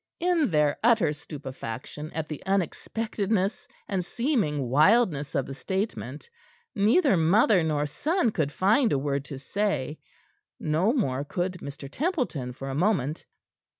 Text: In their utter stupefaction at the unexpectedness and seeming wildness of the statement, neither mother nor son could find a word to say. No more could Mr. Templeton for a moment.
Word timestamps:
In 0.19 0.49
their 0.49 0.79
utter 0.83 1.13
stupefaction 1.13 2.11
at 2.13 2.27
the 2.27 2.41
unexpectedness 2.47 3.67
and 3.87 4.03
seeming 4.03 4.67
wildness 4.67 5.35
of 5.35 5.45
the 5.45 5.53
statement, 5.53 6.27
neither 6.73 7.15
mother 7.15 7.61
nor 7.61 7.85
son 7.85 8.31
could 8.31 8.51
find 8.51 8.91
a 8.91 8.97
word 8.97 9.23
to 9.25 9.37
say. 9.37 9.99
No 10.59 10.91
more 10.91 11.23
could 11.23 11.59
Mr. 11.61 11.87
Templeton 11.87 12.51
for 12.51 12.67
a 12.71 12.73
moment. 12.73 13.27